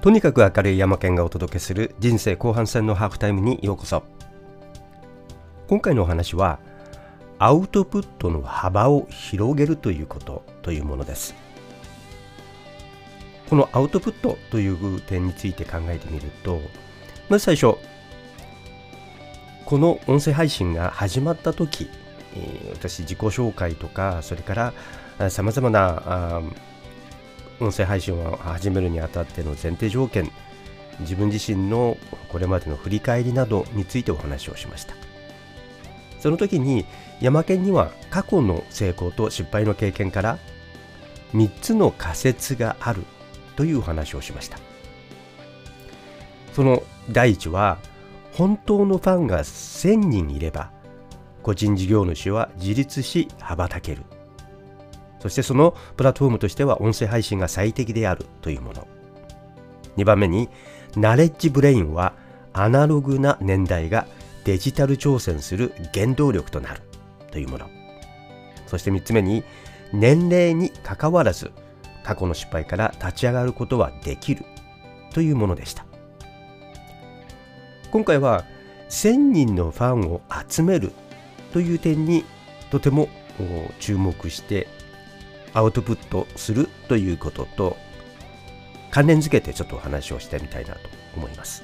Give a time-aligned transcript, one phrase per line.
[0.00, 4.04] とにかく明るい山県がお届けする人生後半戦のハーフタイムにようこそ。
[5.66, 6.60] 今回のお話は
[7.40, 11.34] アウトプットの幅を広げるということというものです。
[13.50, 16.60] このアウトプットという点について考えてみると
[17.28, 17.76] まず最初
[19.64, 21.88] この音声配信が始まった時
[22.72, 24.72] 私自己紹介とかそれか
[25.18, 26.42] らさまざまな
[27.60, 30.30] 音声配信を始めるにあたっての前提条件
[31.00, 31.96] 自分自身の
[32.28, 34.94] これまでの振り返りなどについてお話をしました。
[36.20, 36.84] その時に
[37.20, 40.38] 山県には過去の成功と失敗の経験から
[41.34, 43.04] 3つの仮説がある
[43.56, 44.58] というお話をしました。
[46.52, 47.78] その第一は
[48.32, 50.70] 本当のファンが1000人いれば
[51.42, 54.02] 個人事業主は自立し羽ばたける。
[55.20, 58.86] そしてそのプラットフォームとしては音声配信が最適であるというもの。
[59.96, 60.48] 2番目に
[60.96, 62.14] ナレッジブレインは
[62.52, 64.06] アナログな年代が
[64.44, 66.82] デジタル挑戦する原動力となる
[67.30, 67.68] というもの。
[68.66, 69.44] そして3つ目に
[69.92, 71.50] 年齢にかかわらず
[72.04, 74.44] 過去の失敗から立ち上がることはできる
[75.12, 75.84] というものでした。
[77.90, 78.44] 今回は
[78.90, 80.92] 1000人のファンを集める
[81.52, 82.24] という点に
[82.70, 83.08] とても
[83.80, 84.68] 注目して
[85.54, 87.76] アウトプットするということと
[88.90, 90.80] 関連づけてちょっとお話をしてみたいなと
[91.16, 91.62] 思います。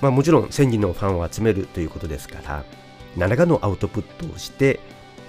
[0.00, 2.64] まあ、もちろん1000人のファンを集めるということですから
[3.16, 4.80] 何らかのアウトプットをして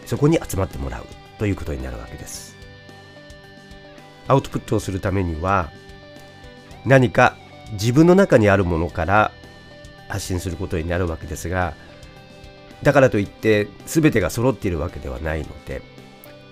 [0.07, 1.05] そこに集まってもらう
[1.37, 2.55] ということになるわけです。
[4.27, 5.71] アウトプットをするためには
[6.85, 7.35] 何か
[7.73, 9.31] 自分の中にあるものから
[10.07, 11.73] 発信することになるわけですが
[12.83, 15.81] だからといって全てが揃っているわけではないので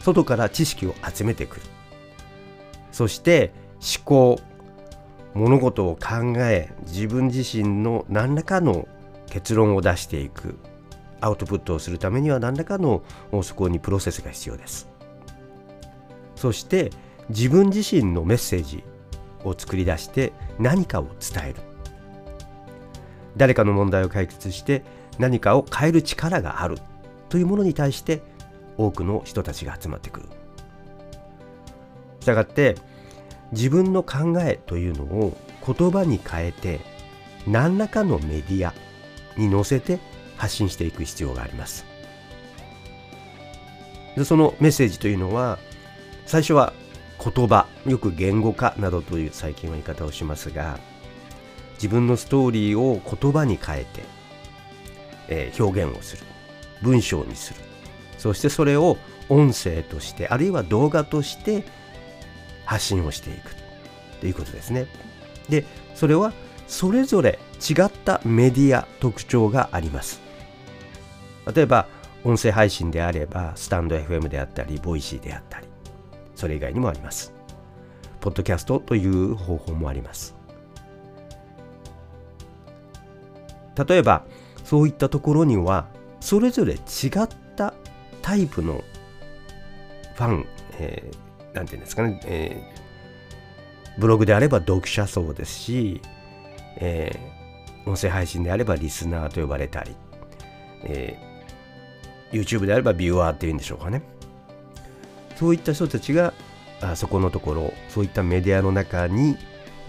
[0.01, 1.61] 外から知識を集めてくる。
[2.91, 4.39] そして思考
[5.33, 8.87] 物事を考え自分自身の何らかの
[9.29, 10.57] 結論を出していく。
[11.23, 13.03] アウトプットをするためには何らかの
[13.43, 14.89] そこにプロセスが必要です。
[16.35, 16.89] そして
[17.29, 18.83] 自分自身のメッセージ
[19.43, 21.55] を作り出して何かを伝える。
[23.37, 24.83] 誰かの問題を解決して
[25.19, 26.79] 何かを変える力がある
[27.29, 28.23] というものに対して
[28.85, 30.29] 多くの人たちが集まってくる。
[32.19, 32.75] したがって
[33.51, 36.79] 自分の考えというのを言葉に変えて
[37.47, 38.73] 何らかのメディア
[39.37, 39.99] に載せて
[40.37, 41.85] 発信していく必要があります。
[44.15, 45.57] でそのメッセージというのは
[46.25, 46.73] 最初は
[47.23, 50.79] 言葉よく言語化などという最近は言い方をしますが
[51.75, 54.03] 自分のストーリーを言葉に変えて、
[55.29, 56.23] えー、表現をする
[56.81, 57.70] 文章にする
[58.21, 58.99] そしてそれを
[59.29, 61.63] 音声としてあるいは動画として
[62.65, 63.55] 発信をしていく
[64.19, 64.85] ということですね。
[65.49, 65.65] で
[65.95, 66.31] それは
[66.67, 70.21] それぞれ違ったメディア特徴があります。
[71.51, 71.87] 例えば
[72.23, 75.65] 音声配信であればスタンド FM であったり Voicy であったり
[76.35, 77.33] それ以外にもあります。
[78.19, 80.35] ポッドキャストという方法もあります。
[83.83, 84.25] 例えば
[84.63, 85.87] そういったところには
[86.19, 86.79] それぞれ違った
[88.21, 88.83] タイプの
[90.15, 90.47] ファン、
[90.79, 96.01] えー、なんていうんですかね、えー、ブログであれば読者層ですし、
[96.77, 99.95] えー、音声配信であればリスナーと呼ばれたり、
[100.83, 104.03] えー、YouTube であればビューアーっていうんでしょうかね。
[105.35, 106.33] そういった人たちが
[106.81, 109.37] あそこのところ、そういったメディアの中に、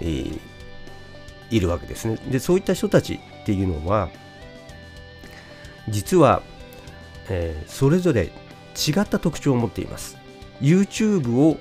[0.00, 0.40] えー、
[1.50, 2.16] いるわけですね。
[2.30, 4.08] で、そういった人たちっていうのは、
[5.88, 6.42] 実は
[7.28, 10.16] えー、それぞれ違った特徴を持っています。
[10.60, 11.58] YouTube を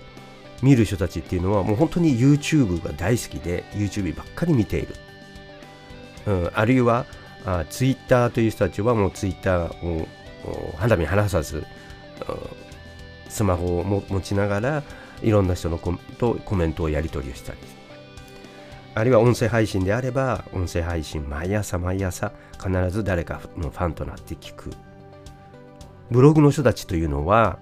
[0.61, 4.95] 見る人たちっていうのはもう本当に YouTube が大好きで YouTube ばっかり見ている、
[6.27, 7.05] うん、あるいは
[7.45, 10.07] あ Twitter という人たちはもう Twitter を
[10.77, 11.63] 肌身離さず
[13.27, 14.83] スマホを持ちながら
[15.23, 17.57] いろんな人のコとコメントをやり取りをしたり。
[18.93, 24.69] あるいは音声配信であれば音声配信毎朝毎朝必ず誰かのファンとなって聞く。
[26.11, 27.57] ブログの人たちというのは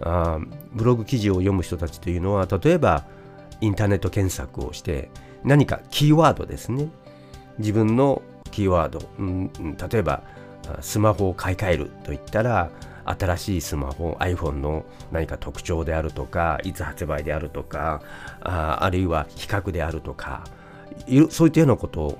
[0.00, 0.38] あ
[0.72, 3.04] ブログ記事を読む人たちというのは例えば
[3.60, 5.10] インターネット検索をして
[5.44, 6.88] 何かキーワードですね。
[7.58, 9.50] 自分のキーワード、うん、
[9.90, 10.22] 例えば
[10.80, 12.70] スマホを買い替えるといったら
[13.04, 18.00] 新しいスマホ iPhone の何か特徴であるとかいつ発売であるとか
[18.40, 20.44] ああるいは比較であるとか
[21.30, 22.18] そういったようなこと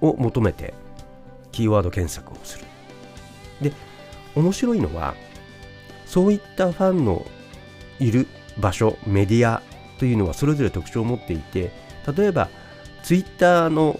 [0.00, 0.74] を求めて
[1.50, 2.67] キーワード検索をする。
[4.38, 5.14] 面白いのは
[6.06, 7.26] そういったファンの
[7.98, 8.26] いる
[8.58, 9.62] 場所メディア
[9.98, 11.72] というのはそれぞれ特徴を持っていて
[12.16, 12.48] 例えば
[13.02, 13.98] ツイッターの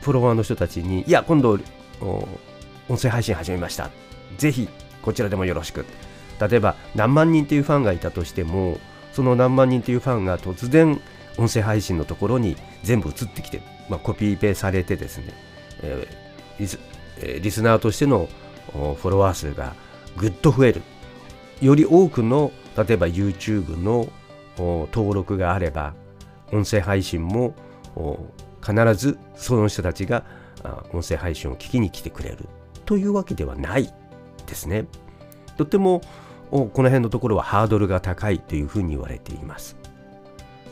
[0.00, 1.58] フォロワーの人たちにいや今度
[2.88, 3.90] 音声配信始めました。
[4.36, 4.68] ぜひ
[5.02, 5.84] こちらでもよろしく。
[6.40, 8.78] 例えば何万人というファンがいたとしても
[9.12, 11.00] その何万人というファンが突然
[11.36, 15.24] 音声配信のところに全部移ってきて、まあ、コピーペされてですね、
[15.82, 16.78] えー、リス
[17.20, 18.28] えー、リスナーとしての
[18.72, 19.74] フォロワー数が
[20.16, 20.82] ぐっと増える
[21.60, 24.08] より多くの例えば YouTube の
[24.58, 25.94] 登録があれば
[26.52, 27.54] 音声配信も
[28.64, 30.24] 必ずその人たちが
[30.92, 32.48] 音声配信を聞きに来てくれる
[32.84, 33.92] というわけではない
[34.46, 34.86] ですね。
[35.56, 36.00] とても
[36.50, 39.76] この辺のところはハードルが高いというふうに言われています。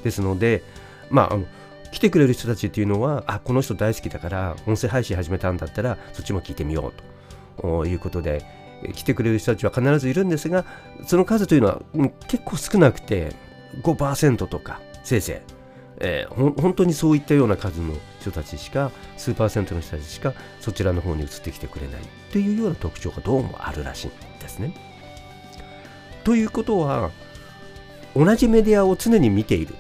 [0.03, 0.63] ですので、
[1.11, 7.05] まあ、来てくれる人たちっていうのは、あ、この人大好きだから音声配信始めたんだったらそっちも聞いてみようと
[7.87, 8.45] いうことで、
[8.95, 10.65] 来てくれる人たちは必ずいるんですが、
[11.07, 11.83] その数というのは
[12.29, 13.33] 結構少なくて
[13.83, 15.57] 5%とか、せいぜい
[15.99, 24.11] えー、本当にそういったような数の人たちしか数パーセントの人たちしかそちらの方に移ってきてくれないというような特徴がどうもあるらしいん
[24.41, 24.75] ですね。
[26.25, 27.11] ということは
[28.15, 29.75] 同じメディアを常に見ている。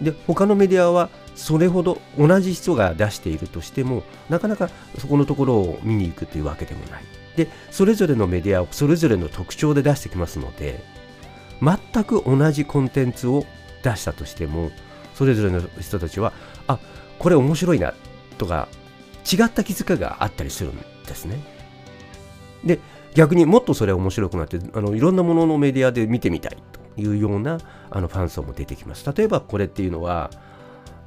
[0.00, 7.04] で他のメディアはそれほど同じ人が出しているとしてもなかなかそこのところを見に行くというわけでもない。
[7.36, 10.84] でそれぞれのメディアをそれぞれの特徴で出してきますので
[11.62, 13.46] 全く同じコンテンツを
[13.82, 14.70] 出したとしても
[15.14, 16.32] それぞれの人たちは
[16.66, 16.78] あ
[17.18, 17.94] これ面白いな
[18.36, 18.68] とか
[19.24, 20.76] 違った気づきがあったりするん
[21.06, 21.42] ですね。
[22.64, 22.78] で
[23.14, 27.58] 逆にもっとそれ面白くなってあのいろんなもののメディアで見てみたいというような
[27.90, 29.10] あのファン層も出てきます。
[29.14, 30.30] 例えばこれっていうのは、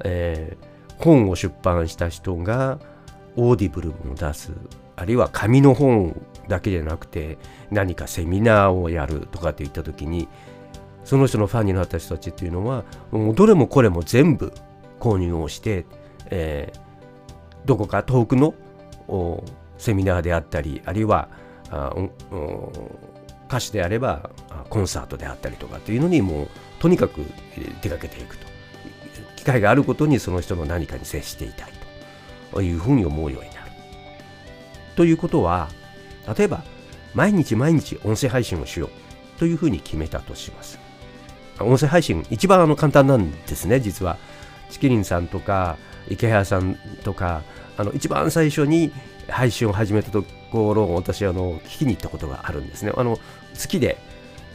[0.04, 2.78] えー、本を出版した人が
[3.36, 4.52] Audible を出す
[4.96, 7.38] あるいは紙の本だけじゃなくて
[7.70, 10.28] 何かセミナーをやるとかっていった時に
[11.04, 14.52] その人のファンになった人たちっていうのはもうどれもこれも全部
[14.98, 15.84] 購入をして、
[16.30, 18.54] えー、どこか遠くの
[19.78, 21.28] セミナーであったりあるいは
[21.70, 21.92] あ
[23.48, 24.30] 歌手であれば
[24.70, 26.48] コンサートであったりとかっていうのにもう
[26.80, 27.24] とにかく
[27.82, 28.55] 出かけていくと。
[29.46, 31.72] 会があることにその人の何かに接していたい
[32.52, 33.70] というふうに思うようになる。
[34.96, 35.68] ということは
[36.36, 36.62] 例えば
[37.14, 40.78] 毎日毎日音声配信をしようというふうに決めたとします。
[41.60, 44.18] 音声配信、一番あの簡単なんですね、実は。
[44.68, 45.76] チキリンさんとか、
[46.08, 47.42] 池原さんとか、
[47.78, 48.92] あの一番最初に
[49.28, 52.92] 配信を始めたところ私あの聞きに行ったことがあるんですね。
[52.96, 53.20] あの好
[53.68, 53.98] きで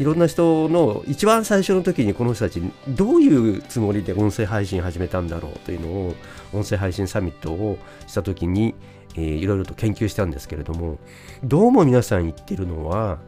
[0.01, 6.15] いろんな人の一番最初の時にこの人たちどういうつもりで音声配信始めたんだろうというのを
[6.53, 7.77] 音声配信サミットを
[8.07, 8.73] した時に、
[9.15, 10.97] えー、いろいろと研究したんですけれども
[11.43, 13.19] どうも皆さん言ってるのは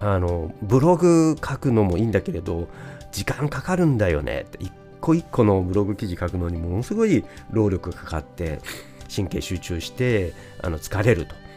[0.00, 2.68] あのブログ書くのもいいんだけれど
[3.10, 4.70] 時間かかるんだよねって一
[5.00, 8.60] 個一個のブログ記事書くのにものすごい労力がかかって
[9.14, 11.47] 神経集中してあの疲れると。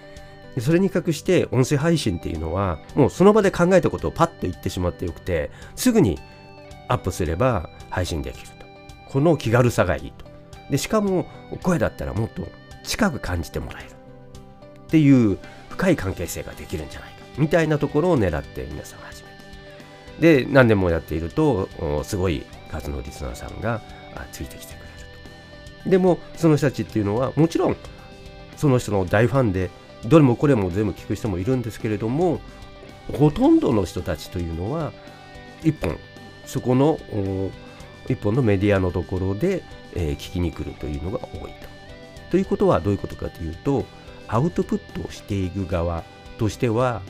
[0.59, 6.19] それに比較して音声配信っていうのはもうその場で考えたことをパッと言ってしまってよくてすぐに
[6.89, 8.65] アップすれば配信できると。
[9.09, 10.25] この気軽さがいいと。
[10.69, 11.25] でしかも
[11.63, 12.43] 声だったらもっと
[12.83, 13.89] 近く感じてもらえる。
[13.89, 15.37] っていう
[15.69, 17.15] 深い関係性ができるんじゃないか。
[17.37, 19.23] みたいなところを狙って皆さん始
[20.19, 21.69] めで何年もやっていると
[22.03, 23.81] すごい数のリスナーさんが
[24.33, 24.87] ついてきてくれる
[25.83, 25.89] と。
[25.89, 27.77] でもその人たちっていうのはもちろん
[28.57, 29.69] その人の大ファンで
[30.05, 32.41] どれもこれも全部聞く人もいるんですけれども
[33.13, 34.91] ほとんどの人たちというのは
[35.63, 35.97] 一本
[36.45, 36.99] そこの
[38.07, 39.63] 一本のメディアのところで、
[39.95, 41.71] え、聞きに来るというのが多いと。
[42.31, 43.85] ということはどういうことかというと
[44.27, 46.03] アウトプットをしていく側
[46.37, 47.01] としては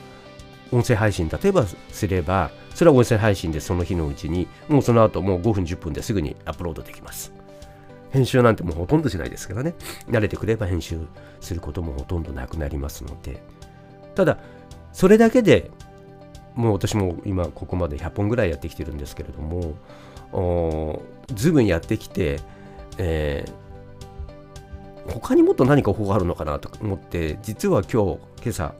[0.72, 7.32] 音声配信例えばすればそれは音声配信でその日のうちにもうその後もう5分10分ですぐにアップロードできます
[8.12, 9.74] 編集なんてもうほとんどしないですからね。
[10.08, 11.00] 慣れてくれば編集
[11.40, 13.42] することもほとんどなくなりますので。
[14.14, 14.38] ただ
[14.92, 15.70] それだけで
[16.54, 21.02] もう私も今ここまで100本ぐらいやってきてるんですけれども
[21.34, 22.40] 随分やってきて、
[22.98, 28.74] えー、他にもっと何か方法あるのかなと思って実は今日今朝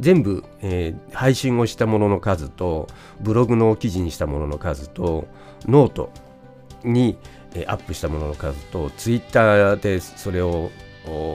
[0.00, 2.88] 全部、えー、配信をしたものの数と
[3.20, 5.26] ブログの記事にしたものの数と
[5.66, 6.10] ノート
[6.84, 7.16] に、
[7.66, 10.70] アップしたものの数とツイッターでそれを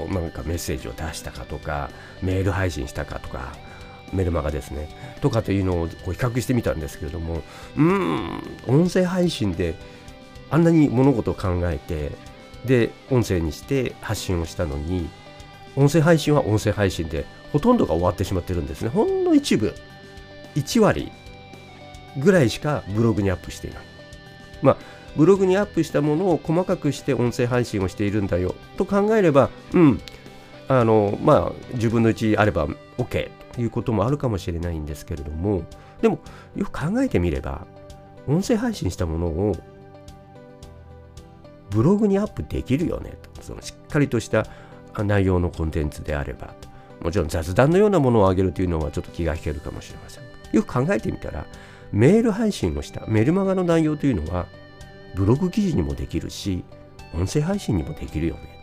[0.10, 1.90] なんかメッセージを出したかとか
[2.22, 3.56] メール配信したかとか
[4.14, 4.90] メルマガですね
[5.22, 7.42] とかというのをこう比較してみたんですけれども
[7.76, 9.76] うん音声配信で
[10.50, 12.12] あんなに物事を考えて
[12.66, 15.10] で音声にして発信をしたのに
[15.76, 18.90] 音声配信は音声配信でほとんどが終わってしまってるんですね。
[18.90, 19.74] ほんの一部、
[20.56, 21.12] 1割
[22.18, 23.84] ぐらいしかブログにアップしていない。
[24.62, 24.78] まあ、
[25.18, 28.56] ブログにアップしたものを細かくして音声配信をしているんだよ。
[28.78, 30.02] と考えればうん。
[30.68, 35.64] あのまあ10分の1あれば OK ということもあるかもしれないんですけれども。
[36.02, 36.20] でも
[36.56, 37.66] よく考えてみれば
[38.28, 39.56] 音声配信したものを
[41.72, 43.18] ブログにアップできるよね。
[43.34, 44.46] とそのしっかりとした
[44.98, 46.54] 内容のコンテンツであれば。
[47.02, 50.24] もちろん雑談のようなものを上げるというのはちょっと気が引けるかもしれません。
[50.52, 51.46] よく考えてみたら
[51.92, 54.48] メール配信をしたメルマガの内容というのは
[55.16, 56.64] ブログ記事にもできるし
[57.14, 58.62] 音声配信にもできるよね。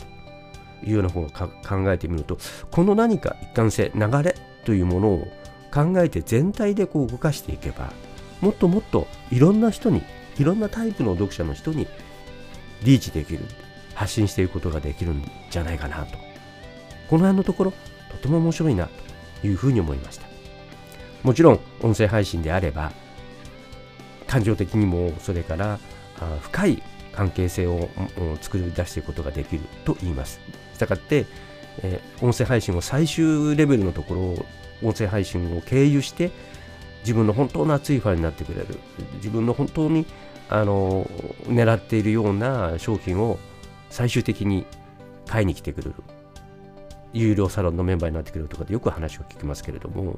[0.81, 2.39] というような方を考えてみると
[2.71, 5.29] この何か一貫性流れというものを
[5.73, 7.93] 考えて全体でこう動かしていけば
[8.41, 10.03] もっともっといろんな人に
[10.39, 11.87] いろんなタイプの読者の人に
[12.83, 13.41] リーチできる
[13.95, 16.19] 発信していくことができるんじゃないかなと。
[17.09, 17.73] この辺のところ
[18.11, 18.89] とても面白いな
[19.41, 20.27] というふうに思いました。
[21.23, 22.93] もちろん音声配信であれば
[24.27, 25.79] 感情的にもそれから
[26.43, 27.89] 深い関係性を
[28.41, 30.41] 作り出していくことができると言います。
[30.75, 31.27] したがって、
[31.83, 34.47] えー、音声配信を最終レベルのところを
[34.83, 36.31] 音声配信を経由して
[37.01, 38.79] 自分の本当の熱いファンになってくれる。
[39.17, 40.07] 自分の本当に
[40.49, 41.09] あの
[41.47, 43.39] 狙っているような商品を
[43.91, 44.67] 最終的に
[45.27, 45.95] 買いに来てくれる。
[47.15, 50.17] 有料サロンのメンバーになってくれるとかでよく話を聞きますけれども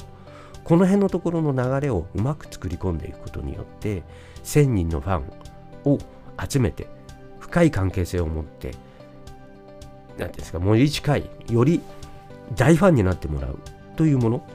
[0.64, 4.02] この辺のところの流れをうまく作り込んでいくことによって
[4.42, 5.24] 1000人のファン
[5.86, 5.98] を
[6.46, 6.86] 集めて
[7.40, 8.74] 深い関係性を持って
[10.18, 11.80] 何ですかより近いより
[12.54, 13.58] 大ファンになってもらう
[13.96, 14.46] というもの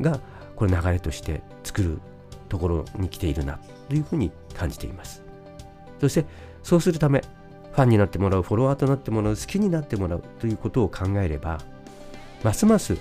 [0.00, 0.20] が
[0.56, 1.98] これ流れとして作る
[2.48, 3.58] ところに来ているな
[3.88, 5.22] というふうに感じています。
[6.00, 6.24] そして
[6.62, 7.22] そうするため
[7.72, 11.60] ファンになってもらうフォロワーとなってもらう好きになってもらうということを考えれば
[12.42, 12.96] ますます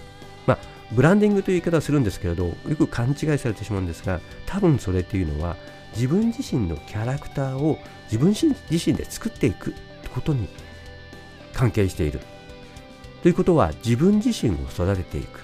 [0.46, 0.58] まあ
[0.92, 5.56] ブランディングという言い方をするんですけれどよく勘違いされてしまうんですが多分それっていうのは
[5.96, 9.74] 自分自身のキャラクターを自分自身で作っていく
[10.14, 10.48] ことに
[11.54, 12.20] 関係している。
[13.22, 15.42] ということは自分自身を育てていく。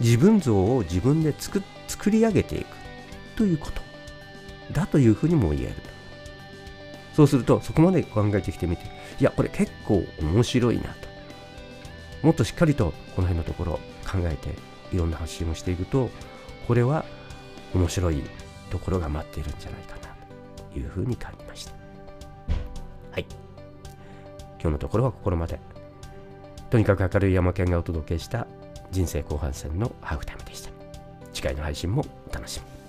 [0.00, 2.66] 自分像を自分で作作り上げていく。
[3.36, 3.80] ということ。
[4.72, 5.74] だというふうにも言える。
[7.14, 8.84] そうするとそこまで考えてきてみて
[9.20, 11.08] いやこれ結構面白いなと。
[12.22, 13.72] もっとしっかりとこの辺のところ
[14.06, 14.54] 考えて
[14.94, 16.10] いろんな発信をしていくと
[16.66, 17.04] これは
[17.74, 18.22] 面白い
[18.70, 20.14] ところが待っているんじゃないかな
[20.72, 21.72] というふうに感じました。
[23.12, 23.26] はい。
[24.60, 25.58] 今日のところはここまで。
[26.70, 28.46] とにかく明るい山県がお届けした
[28.90, 30.70] 人生後半戦のハーフタイムでした。
[31.32, 32.79] 次回の配信もお楽しみ